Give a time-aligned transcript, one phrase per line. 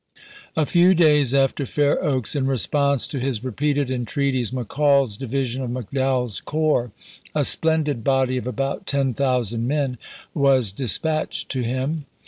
[0.55, 5.61] A few days after Fair Oaks, in response to his repeated entreaties, McCall's di vision
[5.61, 6.91] of McDowell's corps,
[7.35, 9.99] a splendid body of about ten thousand men,
[10.33, 12.07] was dispatched to him.